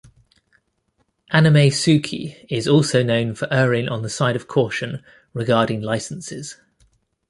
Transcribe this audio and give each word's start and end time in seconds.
AnimeSuki 1.31 2.47
is 2.49 2.67
also 2.67 3.03
known 3.03 3.35
for 3.35 3.47
erring 3.53 3.87
on 3.87 4.01
the 4.01 4.09
side 4.09 4.35
of 4.35 4.47
caution 4.47 5.03
regarding 5.33 5.81
licenses. 5.83 6.57